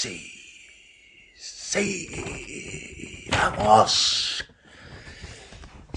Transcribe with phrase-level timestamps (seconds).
[0.00, 0.32] Sí.
[1.36, 2.08] Sí.
[3.30, 4.42] Vamos.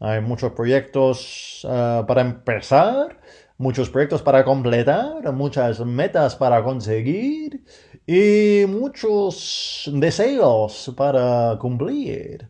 [0.00, 3.20] hay muchos proyectos uh, para empezar,
[3.56, 7.64] muchos proyectos para completar, muchas metas para conseguir
[8.06, 12.48] y muchos deseos para cumplir.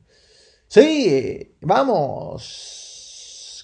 [0.69, 2.93] Sí, vamos.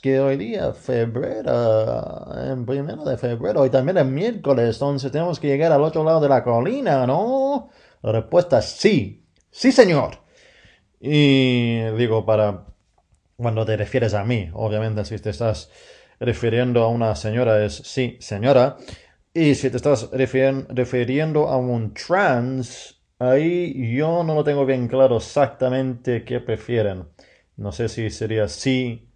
[0.03, 5.47] Que hoy día, febrero, en primero de febrero, y también es miércoles, entonces tenemos que
[5.47, 7.71] llegar al otro lado de la colina, ¿no?
[8.03, 9.25] La respuesta es sí.
[9.49, 10.19] Sí, señor.
[11.01, 12.67] Y digo, para
[13.37, 15.71] cuando te refieres a mí, obviamente, si te estás
[16.19, 18.77] refiriendo a una señora, es sí, señora.
[19.35, 25.17] Y si te estás refiriendo a un trans, ahí yo no lo tengo bien claro
[25.17, 27.09] exactamente qué prefieren.
[27.57, 29.09] No sé si sería sí,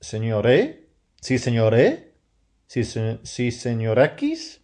[0.00, 0.88] señoré,
[1.20, 2.14] sí, señoré,
[2.66, 4.62] sí, sí, señor X.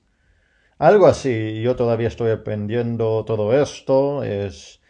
[0.79, 1.61] Algo así.
[1.61, 4.23] Yo todavía estoy aprendiendo todo esto.
[4.25, 4.81] Es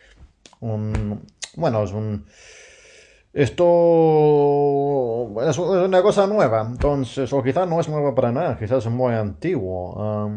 [0.60, 2.27] un, bueno, es un
[3.34, 8.93] esto es una cosa nueva, entonces, o quizás no es nueva para nada, quizás es
[8.93, 10.31] muy antiguo.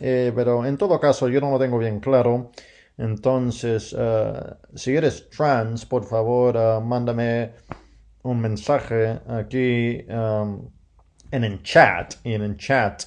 [0.00, 2.50] Eh, pero en todo caso, yo no lo tengo bien claro.
[2.96, 7.52] Entonces, uh, si eres trans, por favor, uh, mándame
[8.22, 12.14] un mensaje aquí en el chat.
[12.24, 13.02] En el chat,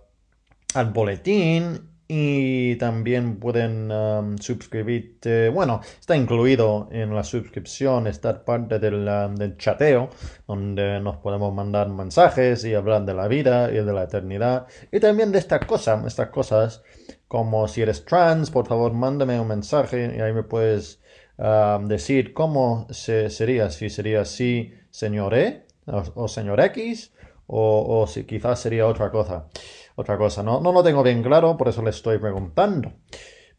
[0.74, 8.78] al boletín y también pueden um, suscribirte, bueno, está incluido en la suscripción estar parte
[8.78, 10.10] del, um, del, chateo,
[10.46, 15.00] donde nos podemos mandar mensajes y hablar de la vida y de la eternidad y
[15.00, 16.82] también de estas cosas, estas cosas
[17.28, 21.00] como si eres trans, por favor mándame un mensaje y ahí me puedes
[21.38, 27.12] um, decir cómo se, sería, si sería sí señor E o, señor X
[27.46, 29.48] o, si quizás sería otra cosa.
[29.96, 32.92] Otra cosa, no, no lo tengo bien claro, por eso le estoy preguntando.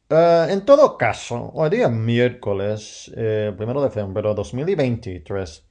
[0.09, 5.65] Uh, en todo caso, hoy día miércoles, eh, primero de febrero de 2023,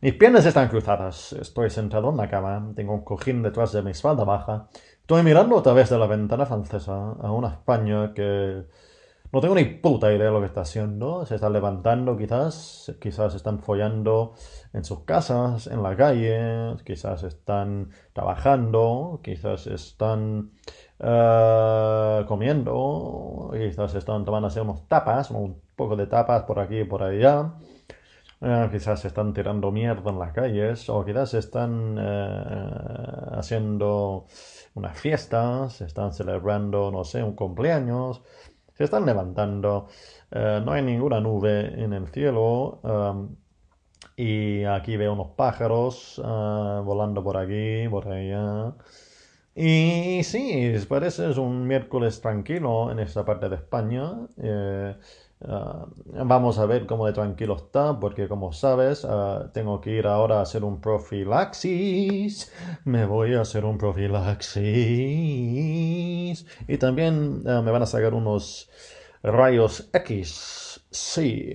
[0.00, 3.90] Mis piernas están cruzadas, estoy sentado en la cama, tengo un cojín detrás de mi
[3.90, 4.68] espalda baja.
[5.00, 8.64] Estoy mirando a través de la ventana francesa a una España que
[9.32, 11.26] No tengo ni puta idea de lo que está haciendo.
[11.26, 14.34] Se están levantando quizás, quizás están follando
[14.72, 20.52] en sus casas, en la calle, quizás están trabajando, quizás están
[21.00, 27.02] uh, comiendo, quizás están tomando unos tapas, un poco de tapas por aquí y por
[27.02, 27.52] allá.
[28.40, 34.26] Uh, quizás están tirando mierda en las calles o quizás están uh, haciendo
[34.74, 38.22] unas fiestas, están celebrando, no sé, un cumpleaños
[38.78, 39.88] se están levantando,
[40.30, 42.80] eh, no hay ninguna nube en el cielo
[44.16, 48.74] y aquí veo unos pájaros uh, volando por aquí, por allá.
[49.54, 54.12] Y sí, parece un miércoles tranquilo en esta parte de España.
[54.36, 54.96] Eh,
[55.40, 55.86] uh,
[56.24, 60.38] vamos a ver cómo de tranquilo está, porque como sabes, uh, tengo que ir ahora
[60.38, 62.52] a hacer un profilaxis.
[62.84, 66.46] Me voy a hacer un profilaxis.
[66.68, 68.70] Y también me van a sacar unos
[69.22, 70.80] rayos X.
[70.90, 71.54] Sí.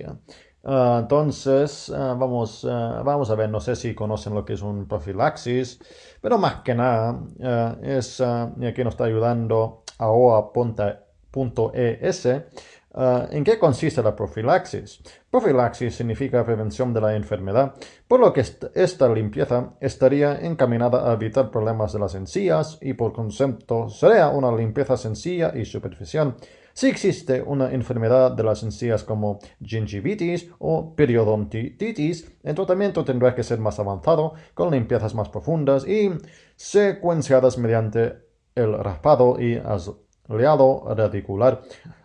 [0.66, 4.62] Ah, entonces, ah, vamos, ah, vamos a ver, no sé si conocen lo que es
[4.62, 5.78] un profilaxis,
[6.22, 7.20] pero más que nada
[7.82, 12.28] es, aquí nos está ayudando aoa.es,
[12.96, 15.02] ¿En qué consiste la profilaxis?
[15.30, 17.74] Profilaxis significa prevención de la enfermedad,
[18.06, 18.44] por lo que
[18.74, 24.54] esta limpieza estaría encaminada a evitar problemas de las encías y por concepto sería una
[24.54, 26.36] limpieza sencilla y superficial
[26.76, 33.44] si existe una enfermedad de las encías como gingivitis o periodontitis, el tratamiento tendrá que
[33.44, 36.10] ser más avanzado, con limpiezas más profundas y
[36.56, 38.24] secuenciadas mediante
[38.56, 39.56] el raspado y
[40.28, 41.62] aliado radicular.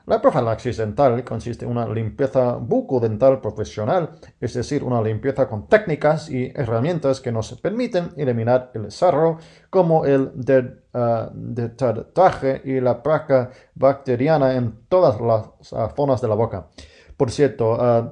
[0.09, 4.09] La profilaxis dental consiste en una limpieza bucodental profesional,
[4.41, 9.37] es decir, una limpieza con técnicas y herramientas que nos permiten eliminar el sarro,
[9.69, 16.35] como el uh, detartaje y la placa bacteriana en todas las uh, zonas de la
[16.35, 16.69] boca.
[17.15, 18.09] Por cierto, uh,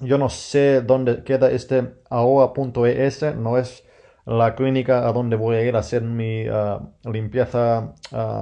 [0.00, 3.83] yo no sé dónde queda este aoa.es, no es
[4.26, 6.44] la clínica a donde voy a ir a hacer mi
[7.04, 7.94] limpieza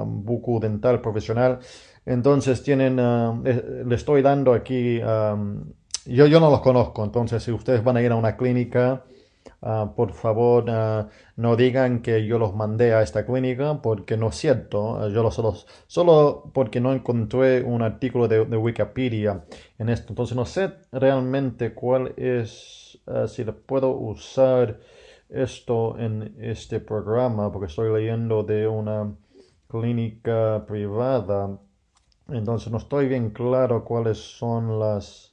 [0.07, 1.59] bucodental profesional.
[2.05, 7.85] Entonces tienen, ah, le estoy dando aquí, yo, yo no los conozco, entonces si ustedes
[7.85, 9.05] van a ir a una clínica,
[9.95, 10.65] por favor
[11.37, 15.35] no digan que yo los mandé a esta clínica porque no es cierto, yo los
[15.35, 15.55] solo,
[15.87, 19.45] solo porque no encontré un artículo de, Wikipedia
[19.79, 24.81] en esto, entonces no sé realmente cuál es, si le puedo usar
[25.33, 29.15] esto en este programa porque estoy leyendo de una
[29.69, 31.59] clínica privada
[32.29, 35.33] entonces no estoy bien claro cuáles son las...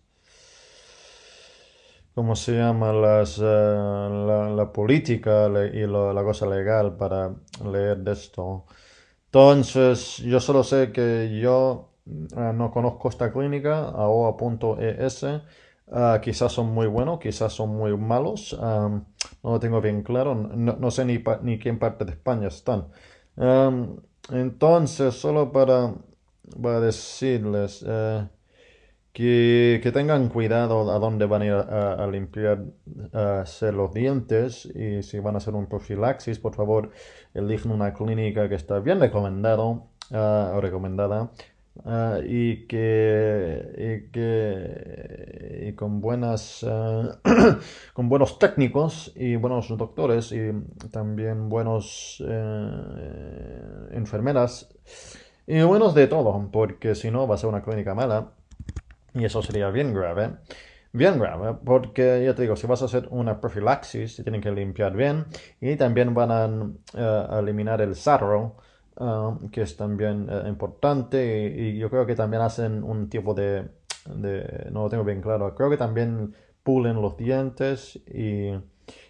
[2.15, 2.91] ¿Cómo se llama?
[2.91, 8.65] Las, eh, la, política y la cosa legal para leer de esto.
[9.25, 15.25] Entonces, yo solo sé que yo eh, no conozco esta clínica, aoa.es.
[15.91, 18.57] Eh, quizás son muy buenos, quizás son muy malos.
[18.59, 19.05] no
[19.43, 20.35] lo tengo bien claro.
[20.35, 22.87] No, sé ni, ni qué parte de España están.
[24.31, 25.93] entonces, solo para
[26.55, 28.27] voy a decirles eh,
[29.13, 35.03] que, que, tengan cuidado a dónde van a ir a, limpiar limpiarse los dientes y
[35.03, 36.91] si van a hacer un profilaxis, por favor,
[37.33, 41.31] eligen una clínica que está bien recomendado uh, o recomendada.
[41.85, 46.65] Uh, y que, y que y con buenas
[47.93, 50.51] con buenos técnicos y buenos doctores y
[50.91, 52.21] también buenos
[53.91, 54.69] enfermeras
[55.51, 58.33] y buenos de todo, porque si no va a ser una clínica mala.
[59.15, 60.35] Y eso sería bien grave.
[60.91, 64.95] Bien grave, porque ya te digo, si vas a hacer una profilaxis, tienen que limpiar
[64.95, 65.25] bien.
[65.59, 68.57] Y también van a uh, eliminar el sarro,
[68.97, 71.53] uh, que es también uh, importante.
[71.57, 73.69] Y, yo creo que también hacen un tipo de,
[74.07, 75.55] No lo tengo bien claro.
[75.55, 78.51] Creo que también pulen los dientes y,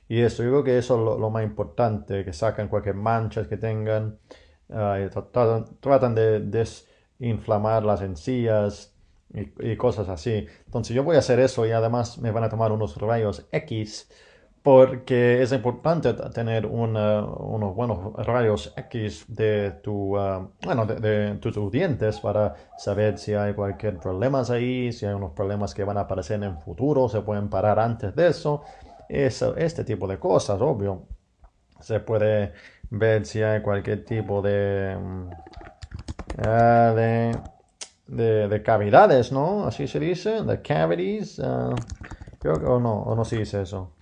[0.08, 0.44] y eso.
[0.44, 4.18] Yo creo que eso es lo, más importante, que sacan cualquier mancha que tengan.
[4.72, 5.00] Ah,
[5.82, 8.94] tratan, de desinflamar las encías
[9.34, 10.48] y, cosas así.
[10.66, 14.10] Entonces yo voy a hacer eso y además me van a tomar unos rayos X
[14.70, 22.20] porque es importante tener unos buenos rayos X de tu, ah, bueno, de, tus dientes
[22.20, 26.36] para saber si hay cualquier problema ahí, si hay unos problemas que van a aparecer
[26.36, 28.62] en el futuro, se pueden parar antes de eso.
[29.10, 31.08] eso este tipo de cosas, obvio.
[31.80, 32.54] Se puede
[32.92, 35.30] ver si hay cualquier tipo de, mm,
[36.46, 39.66] ah, de, de, cavidades, ¿no?
[39.66, 41.40] Así se dice, de cavities.
[41.40, 41.74] Uh,
[42.38, 43.94] creo que, no, o no se dice eso.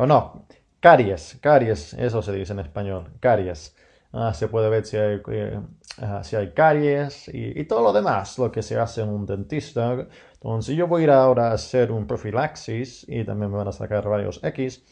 [0.00, 0.46] O no,
[0.78, 3.74] caries, caries, eso se dice en español, caries.
[4.12, 5.60] Ah, se puede ver si hay eh,
[6.00, 9.26] ah, si hay caries y, y, todo lo demás, lo que se hace en un
[9.26, 10.06] dentista.
[10.34, 13.72] Entonces yo voy a ir ahora a hacer un profilaxis y también me van a
[13.72, 14.84] sacar rayos X.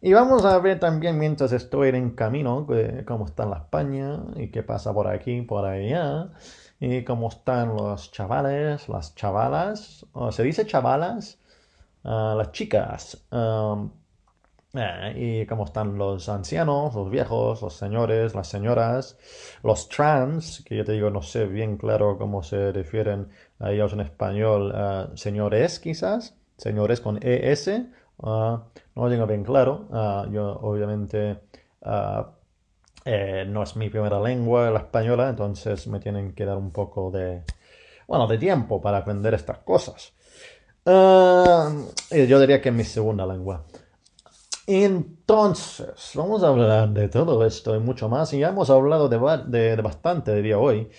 [0.00, 2.66] Y vamos a ver también mientras estoy en camino
[3.06, 6.30] cómo está la España y qué pasa por aquí, por allá.
[6.80, 10.06] Y cómo están los chavales, las chavalas.
[10.30, 11.38] ¿Se dice chavalas?
[12.04, 13.26] Ah, las chicas.
[14.78, 19.16] Eh, y cómo están los ancianos, los viejos, los señores, las señoras,
[19.62, 23.28] los trans, que yo te digo, no sé bien claro cómo se refieren
[23.58, 24.74] a ellos en español,
[25.14, 27.68] señores quizás, señores con ES,
[28.18, 28.64] uh, no
[28.94, 31.38] lo tengo bien claro, ah, yo obviamente
[31.82, 32.32] ah,
[33.04, 37.10] eh, no es mi primera lengua la española, entonces me tienen que dar un poco
[37.10, 37.42] de,
[38.08, 40.12] bueno, de tiempo para aprender estas cosas.
[40.84, 43.64] yo diría que es mi segunda lengua.
[44.66, 48.32] Entonces, vamos a hablar de todo esto y mucho más.
[48.32, 50.90] Y ya hemos hablado de, bastante, diría hoy.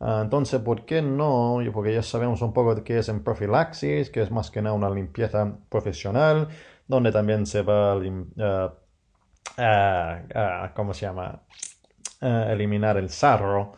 [0.00, 1.58] Ah, entonces, ¿por qué no?
[1.72, 4.74] Porque ya sabemos un poco de qué es en profilaxis, que es más que nada
[4.76, 6.48] una limpieza profesional,
[6.86, 7.98] donde también se va
[9.58, 11.42] a, ¿cómo se llama?
[12.20, 13.72] eliminar el sarro.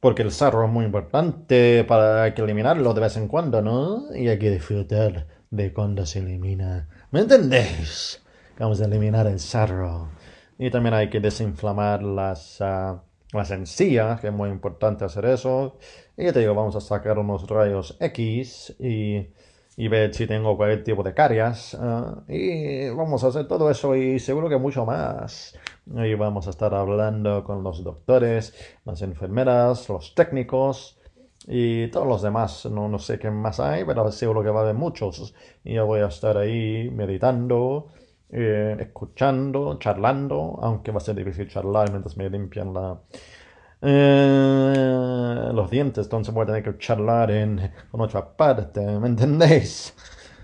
[0.00, 4.14] Porque el sarro es muy importante para que eliminarlo de vez en cuando, ¿no?
[4.14, 6.88] Y hay que disfrutar de cuando se elimina.
[7.10, 8.23] ¿Me entendéis?
[8.56, 10.10] Vamos a eliminar el sarro.
[10.58, 13.00] Y también hay que desinflamar las, uh,
[13.32, 15.76] las encías, que es muy importante hacer eso.
[16.16, 19.26] Y ya te digo, vamos a sacar unos rayos X y,
[19.76, 21.74] y ver si tengo cualquier tipo de caries.
[21.74, 25.58] Uh, y vamos a hacer todo eso y seguro que mucho más.
[25.92, 30.96] Y vamos a estar hablando con los doctores, las enfermeras, los técnicos
[31.48, 32.66] y todos los demás.
[32.66, 35.34] No, no sé qué más hay, pero seguro que va a haber muchos.
[35.64, 37.88] Y yo voy a estar ahí meditando
[38.36, 42.98] eh, escuchando, charlando, aunque va a ser difícil charlar mientras me limpian la,
[43.80, 47.60] eh, los dientes, entonces voy a tener que charlar en,
[47.92, 49.94] otra parte, ¿me entendéis?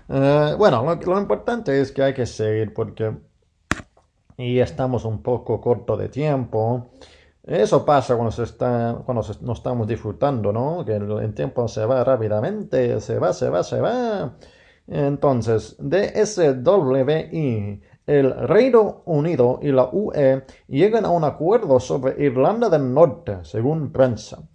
[0.07, 3.13] Eh, bueno, lo, importante es que hay que seguir porque
[4.37, 6.91] y estamos un poco corto de tiempo.
[7.43, 10.85] Eso pasa cuando se está, cuando no estamos disfrutando, ¿no?
[10.85, 14.33] Que el, el, tiempo se va rápidamente, se va, se va, se va.
[14.93, 22.93] Entonces, DSWI, el Reino Unido y la UE llegan a un acuerdo sobre Irlanda del
[22.93, 24.45] Norte, según prensa.